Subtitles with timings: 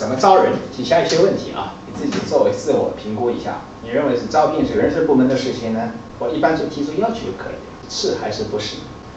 [0.00, 3.60] 怎么招人，底下一些问题啊，你自己作为自我评估一下。
[3.82, 5.92] 你认为是招聘是人事部门的事情呢？
[6.18, 8.76] 我一般就提出要求就可以，是还是不是？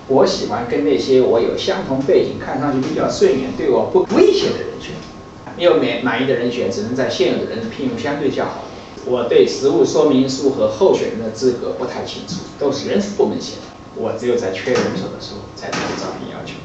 [0.09, 4.91] 我喜欢跟那些我有相同背景、看上去比较顺眼、对我不威胁的人选。
[5.55, 8.65] 没有满满意的人选，只能在现有的人聘用相对较好。
[9.05, 13.71] 我对实务说明书和候选人的资格不太清楚，都是人事部门写的。
[13.95, 16.55] 我只有在缺人手的时候才提出招聘要求。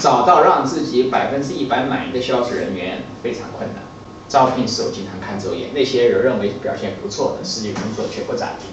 [0.00, 3.82] 找到让自己百分之一百满意的销售人员非常困难。
[4.28, 8.64] 招聘时候经常看走眼，那些人认为表现不错的，实际工作却不咋地。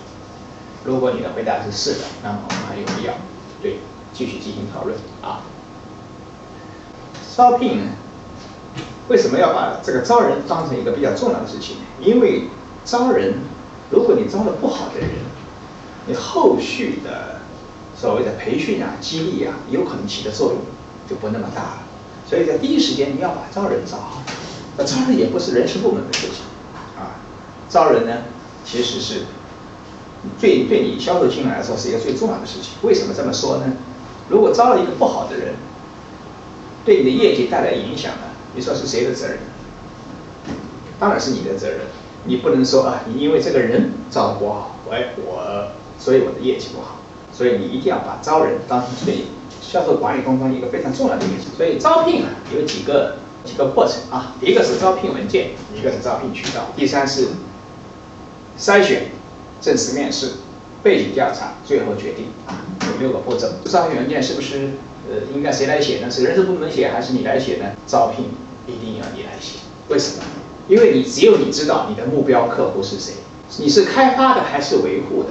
[0.85, 3.13] 如果你的回答是是的，那么我们还有必要
[3.61, 3.79] 对
[4.13, 5.41] 继续进行讨论啊。
[7.35, 7.89] 招聘
[9.09, 11.77] 为什么要把这个招人当成一个比较重要的事情？
[11.99, 12.43] 因为
[12.85, 13.33] 招人，
[13.89, 15.09] 如果你招了不好的人，
[16.05, 17.41] 你后续的
[17.95, 20.61] 所谓的培训啊、激励啊，有可能起的作用
[21.09, 21.79] 就不那么大了。
[22.29, 24.21] 所以在第一时间你要把招人招好。
[24.77, 26.45] 那招人也不是人事部门的事情，
[26.99, 27.17] 啊，
[27.67, 28.23] 招人呢，
[28.63, 29.21] 其实是
[30.37, 32.73] 最对你销售经理来说是一个最重要的事情。
[32.83, 33.73] 为什么这么说呢？
[34.29, 35.55] 如果招了一个不好的人，
[36.85, 38.27] 对你的业绩带来影响呢？
[38.53, 39.39] 你说是谁的责任？
[40.99, 41.79] 当然是你的责任。
[42.25, 46.97] 你不能说啊，你因为这个人招不好，我我所以我的业绩不好。
[47.33, 49.25] 所以你一定要把招人当成最
[49.69, 51.55] 销售管理当中一个非常重要的因素。
[51.57, 53.17] 所以招聘啊，有几个。
[53.45, 57.27] 几个过程啊，一个是招聘文件，一个是招聘渠道，第三是
[58.59, 59.03] 筛选、
[59.61, 60.33] 正式面试、
[60.83, 63.47] 背景调查，最后决定啊，有六个步骤。
[63.63, 64.71] 招聘文件是不是
[65.09, 66.11] 呃应该谁来写呢？
[66.11, 67.67] 是人事部门写还是你来写呢？
[67.85, 68.25] 招聘
[68.67, 70.23] 一定要你来写，为什么？
[70.67, 73.13] 因为你只有你知道你的目标客户是谁，
[73.59, 75.29] 你是开发的还是维护的？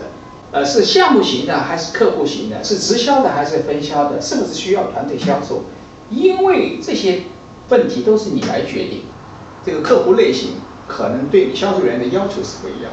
[0.52, 2.62] 呃，是项目型的还是客户型的？
[2.62, 4.20] 是直销的还是分销的？
[4.20, 5.64] 是不是需要团队销售？
[6.10, 7.22] 因为这些。
[7.68, 9.02] 问题都是你来决定，
[9.64, 10.50] 这个客户类型
[10.86, 12.92] 可能对你销售员的要求是不一样，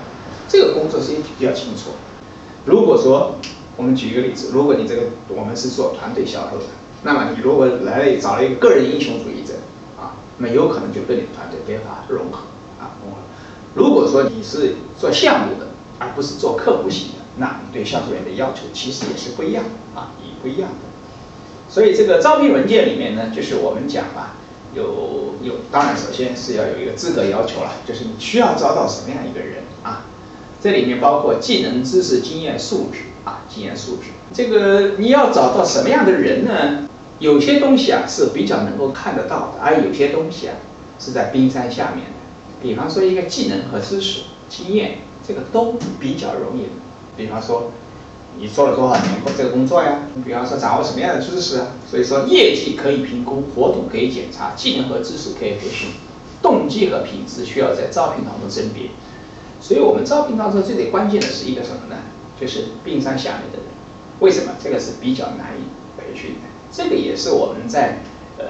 [0.50, 1.92] 这个工作是比较清楚。
[2.66, 3.36] 如果说
[3.78, 6.64] 我们举一个例子，如果你这个我们是做团队销售的，
[7.04, 9.54] 那么你如果来了找了一个个人英雄主义者
[9.96, 12.40] 啊，那有可能就跟你的团队没法融合
[12.80, 13.20] 啊融合。
[13.76, 15.68] 如果说你是做项目的，
[16.00, 19.64] 而不是做客户型的，那对销售员的要求其实也是不一样
[19.96, 21.70] 啊，也不一样的。
[21.70, 24.38] 所以这个招聘文件里面呢，就是我们讲啊。
[24.76, 30.08] 有有，当然首先是要有一个资格要求了，就是你需要招到什么样一个人啊？
[30.64, 34.10] 这里面包括技能、知识、经验、素质啊，经验素质。
[34.34, 36.90] 这个你要找到什么样的人呢？
[37.20, 40.56] 有些东西啊是比较能够看得到的，而有些东西啊
[40.98, 42.14] 是在冰山下面的。
[42.60, 46.70] 比方说一个技能和知识、经验，这个都比较容易。
[47.18, 47.72] 比方说。
[48.36, 49.06] 你做了多少年
[49.38, 50.00] 这个工作呀？
[50.16, 51.68] 你比方说掌握什么样的知识啊？
[51.88, 55.90] 所以说业绩可以评估，活动可以检查，技能和知识可以培训，
[56.42, 58.90] 动机和品质需要在招聘当中甄别。
[59.62, 61.98] 所以我们招聘当中最最关键的是一个什么呢？
[62.42, 63.68] 就是冰山下面的人。
[64.20, 64.54] 为什么？
[64.60, 66.50] 这个是比较难以培训的。
[66.72, 68.00] 这个也是我们在
[68.40, 68.46] 呃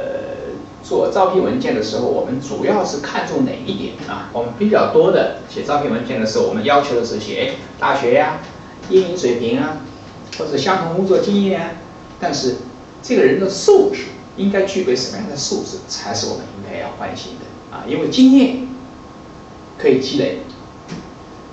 [0.81, 4.29] 做招聘文件的时候，我们主要是看重哪一点啊？
[4.31, 8.37] 我们比较多的写招聘文件的时候，我们要求的是写大学呀。
[8.89, 9.77] 英语水平啊，
[10.37, 11.71] 或者相同工作经验啊，
[12.19, 12.57] 但是
[13.01, 14.05] 这个人的素质
[14.37, 17.83] 应该具备什么样的素质，才是我们应该要关心的啊？
[17.87, 18.67] 因为经验
[19.77, 20.39] 可以积累，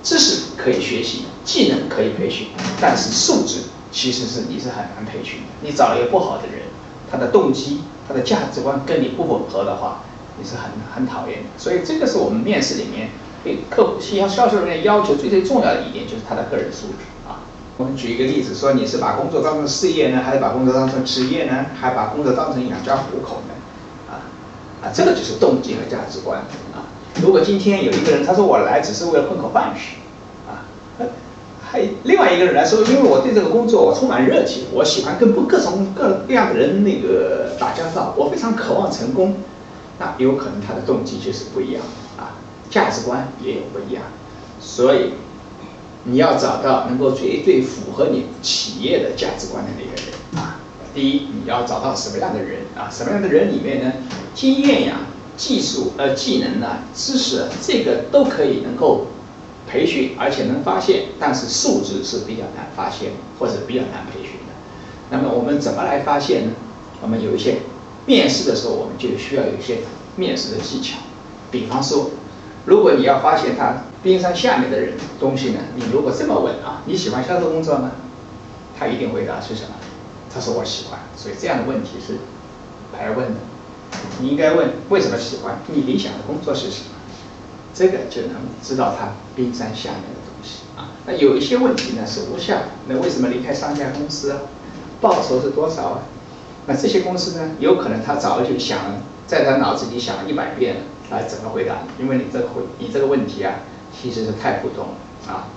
[0.03, 2.47] 知识可以学习，技能可以培训，
[2.79, 3.61] 但是素质
[3.91, 5.47] 其实是你是很难培训的。
[5.61, 6.67] 你找了一个不好的人，
[7.11, 10.03] 他的动机、他的价值观跟你不吻合的话，
[10.39, 11.49] 你是很很讨厌的。
[11.57, 13.09] 所以这个是我们面试里面
[13.43, 17.10] 对客户、销销售人员要求最最重要的一点，就是他的个人素质。
[17.81, 21.65] 我们举一个例子，说你是把工作当成事业呢，还是把工作当成职业呢？
[21.79, 23.53] 还把工作当成养家糊口呢？
[24.07, 24.21] 啊
[24.83, 26.41] 啊，这个就是动机和价值观
[26.73, 26.85] 啊。
[27.23, 29.95] 如果今天有一个人他说我来只是为了混口饭吃，
[30.47, 30.61] 啊，
[31.59, 39.37] 还另外一个人来说，因为我对这个工作我充满热情，我喜欢跟不各种各样的人那个打交道，我非常渴望成功，
[39.97, 41.81] 那有可能他的动机就是不一样
[42.19, 42.37] 啊，
[42.69, 44.03] 价值观也有不一样，
[44.59, 45.13] 所以。
[46.03, 50.59] 你要找到能够最最符合你企业的价值观的那个人啊。
[50.93, 52.89] 第一，你要找到什么样的人啊？
[52.91, 53.93] 什么样的人里面呢？
[54.33, 55.01] 经验呀、
[55.37, 59.07] 技术呃、技能啊、知识，这个都可以能够
[59.67, 61.03] 培训，而且能发现。
[61.19, 64.53] 但是素质是比较难发现或者比较难培训的。
[65.11, 66.53] 那么我们怎么来发现呢？
[67.01, 67.59] 我们有一些
[68.07, 69.77] 面试的时候，我们就需要有一些
[70.15, 70.97] 面试的技巧。
[71.51, 72.09] 比方说，
[72.65, 73.83] 如果你要发现他。
[74.03, 75.59] 冰山下面的人东西呢？
[75.75, 77.91] 你如果这么问啊，你喜欢销售工作吗？
[78.77, 79.69] 他一定回答是什么？
[80.33, 80.99] 他说我喜欢。
[81.15, 82.17] 所以这样的问题是
[82.91, 83.39] 白问的。
[84.19, 85.59] 你应该问为什么喜欢？
[85.67, 86.95] 你理想的工作是什么？
[87.73, 90.89] 这个就能知道他冰山下面的东西啊。
[91.05, 92.57] 那有一些问题呢是无效，
[92.87, 94.39] 那为什么离开上家公司啊？
[94.99, 95.99] 报酬是多少啊？
[96.65, 98.79] 那这些公司呢，有可能他早就想
[99.27, 100.81] 在他脑子里想了一百遍了，
[101.11, 101.83] 来怎么回答？
[101.99, 103.55] 因为你这个回你这个问题啊，
[103.99, 105.47] 其实是太普通了啊。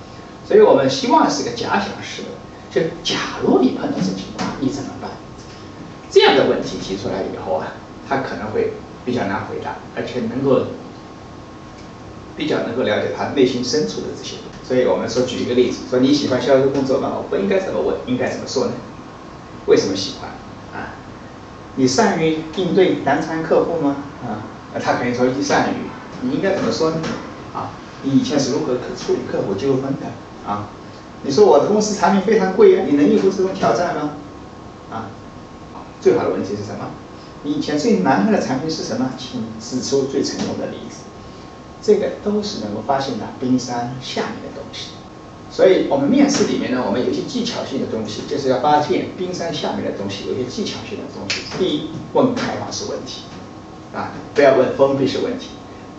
[0.46, 2.28] 所以我们希望是个假想式的，
[2.70, 5.10] 就假如你碰到这情况，你怎么办？
[6.10, 7.72] 这样的问题提出来以后啊，
[8.08, 10.66] 他可能会比较难回答，而且能够
[12.36, 14.36] 比较能够了解他内心深处的这些。
[14.62, 17.12] 所以我们说，举一个例子，说你喜欢销售工作吗？
[17.16, 18.72] 我不应该怎么问，应该怎么说呢？
[19.66, 20.30] 为什么喜欢？
[20.78, 20.94] 啊，
[21.76, 23.96] 你善于应对难缠客户吗？
[24.22, 24.44] 啊，
[24.82, 25.76] 他肯定说一善于。
[26.22, 26.96] 你应该怎么说呢？
[27.52, 27.70] 啊，
[28.04, 30.06] 你以前是如何处理客户纠纷的？
[30.46, 30.68] 啊，
[31.22, 34.12] 你说我的公司产品非常贵啊，你能应付这种挑战吗？
[34.90, 35.08] 啊，
[36.00, 36.90] 最好的问题是什么？
[37.42, 39.10] 你以前最难卖的产品是什么？
[39.18, 40.98] 请指出最成功的例子。
[41.82, 44.90] 这个都是能够发现的冰山下面的东西。
[45.50, 51.42] 所以我们面试里面呢，我们有些技巧性的东西，就是要发现冰山下面的东西，有些技巧性的东西。
[51.58, 53.22] 第一，问开放式问题，
[53.94, 55.50] 啊，不要问封闭式问题。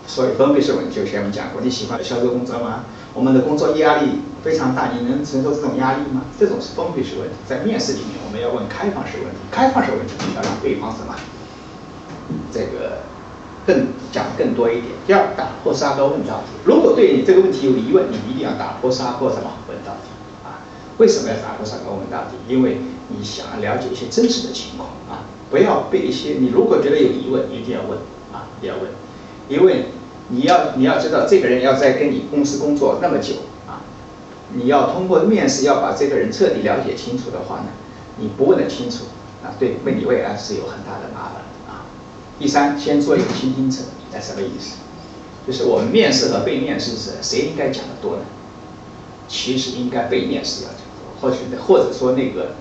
[0.07, 2.85] 所以封闭式问题，就前面讲过，你喜欢销售工作吗？
[3.13, 6.21] 我们的工作压力非常大，你能承受这种压力吗？
[6.37, 7.35] 这种是封闭式问题。
[7.47, 9.37] 在面试里面，我们要问开放式问题。
[9.51, 11.15] 开放式问题要让对方什么？
[12.51, 12.99] 这个
[13.65, 16.53] 更讲更多一点，要打破砂锅问到底。
[16.65, 20.11] 如果对你这个问题有疑问，你一定要打破砂锅什么问到底
[20.43, 20.59] 啊？
[20.97, 22.35] 为什么要打破砂锅问到底？
[22.47, 22.77] 因为
[23.07, 27.97] 你想要了解一些真实的情况啊，不要被一些你如果觉得有疑问，一定要问
[28.33, 28.91] 啊，一定要问，
[29.47, 29.85] 因为。
[30.29, 33.35] 你要你要知道，这个人要在跟你公司工作那么久
[33.67, 33.81] 啊，
[34.53, 37.67] 你要通过面试要把这个人彻底了解清楚的话呢，
[38.17, 39.05] 你不问得清楚
[39.43, 41.85] 啊，对，对你未来是有很大的麻烦啊。
[42.39, 44.77] 第三，先做一个倾听者，那什么意思？
[45.45, 48.23] 就是我们面试和被面试者谁应该讲的多呢？
[49.27, 51.37] 其实应该被面试要讲多，或者
[51.67, 52.55] 或者说那个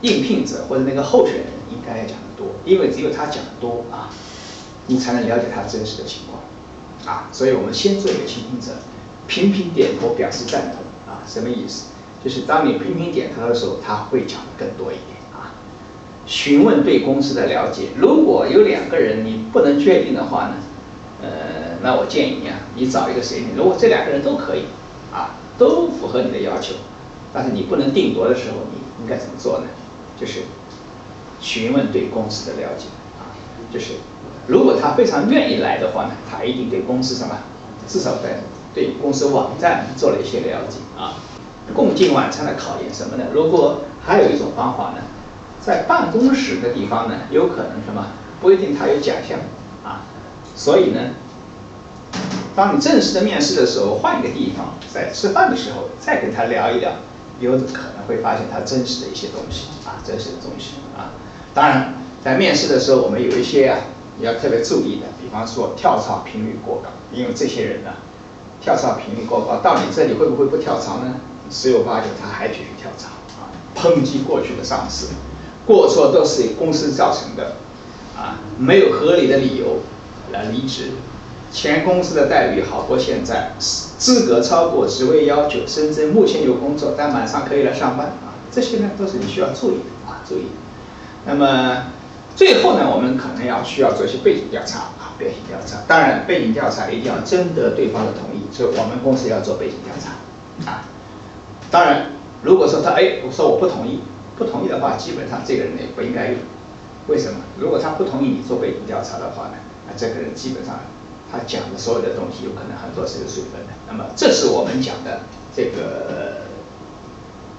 [0.00, 4.08] 应聘者或者那个候选人应该要讲的多，因为只有他讲的多啊，
[4.86, 6.42] 你才能了解他真实的情况。
[7.06, 8.72] 啊，所以我们先做一个倾听者，
[9.28, 11.92] 频频点头表示赞同啊，什么意思？
[12.24, 15.54] 就是当你频频点头的时候，他会讲的更多一点啊。
[16.26, 20.54] 询问对公司的了解，如果有两个人你不能确定的话呢，
[21.22, 23.44] 呃，那我建议你啊，你找一个谁？
[23.56, 24.64] 如果这两个人都可以
[25.12, 26.74] 啊，都符合你的要求，
[27.32, 29.66] 但是你不能定夺的时候，你应该怎么做呢？
[30.18, 30.40] 就是
[31.40, 32.86] 询问对公司的了解
[33.20, 33.30] 啊，
[33.72, 33.92] 就是。
[34.46, 37.36] 如果他非常愿意来的话呢，他一定对公司什么，
[37.88, 38.40] 至少在
[38.74, 41.14] 对公司网站做了一些了解啊。
[41.74, 43.24] 共进晚餐的考验什么呢？
[43.32, 45.02] 如果还有一种方法呢，
[45.60, 48.06] 在办公室的地方呢，有可能什么
[48.40, 49.40] 不一定他有假象
[49.82, 50.02] 啊。
[50.54, 51.00] 所以呢，
[52.54, 56.92] 当你正式的面试的时候，换一个地方，在吃饭的时候再跟他聊一聊，
[57.40, 61.10] 有可能会发现他真实的一些东西啊，真实的东西啊。
[61.52, 63.78] 当然，在面试的时候，我们有一些啊。
[64.18, 67.90] 你要特别注意的，比方说跳槽频率过高，因为这些人呢，
[68.62, 71.16] 跳槽频率过高，到你这里会不会不跳槽呢？
[71.50, 73.08] 十有八九他还继续跳槽
[73.38, 75.08] 啊，抨击过去的上司，
[75.66, 77.56] 过错都是公司造成的，
[78.16, 79.80] 啊，没有合理的理由
[80.32, 80.92] 来离职，
[81.52, 90.46] 前公司的待遇好过现在，资格超过职位要求，深圳目前有工作，但马上可以来上班啊，这些呢都是你需要注意的啊，注意。
[91.26, 91.92] 那么。
[92.36, 95.78] 最后呢，我们可能要需要做一些背景调查啊，背景调查。
[95.88, 100.84] 当然，背景调查一定要征得对方的同意，所以我们公司要做背景调查啊。
[101.70, 102.12] 当然，
[102.42, 104.00] 如果说他哎，我说我不同意，
[104.36, 106.36] 不同意的话，基本上这个人也不应该用。
[107.08, 107.38] 为什么？
[107.58, 109.54] 如果他不同意你做背景调查的话呢，
[109.88, 110.80] 那这个人基本上
[111.32, 113.72] 他讲的所有的东西，有可能很多是有水分的。
[113.88, 115.22] 那么，这是我们讲的
[115.56, 116.42] 这个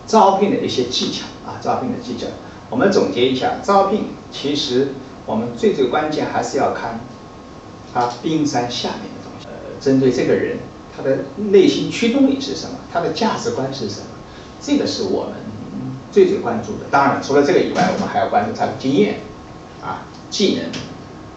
[0.05, 2.27] 招聘的一些技巧啊，招聘的技巧。
[2.69, 4.89] 我们总结一下，招聘其实
[5.25, 7.00] 我们最最关键还是要看
[7.93, 9.48] 他冰山下面的东西。
[9.48, 10.57] 呃，针对这个人，
[10.96, 11.19] 他的
[11.51, 12.77] 内心驱动力是什么？
[12.91, 14.07] 他的价值观是什么？
[14.62, 15.34] 这个是我们
[16.12, 16.86] 最最关注的。
[16.89, 19.19] 当然，除了这个以外，我们还要关注他的经验
[19.84, 20.65] 啊、技能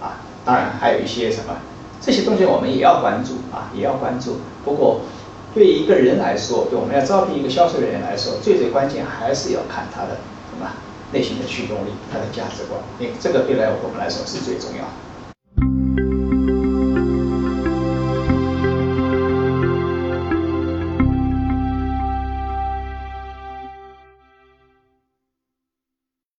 [0.03, 1.57] 啊，当然还有一些什么
[2.01, 4.39] 这些东西我们也要关注啊，也要关注。
[4.65, 5.03] 不过，
[5.55, 10.17] 对一个人来说，对我们要招聘一个销售人员来说，最最关键还是要看他的
[10.51, 10.67] 什么？
[11.13, 15.10] 内心的驱动力，他的价值观，因为这个对来我们来说是最重要的。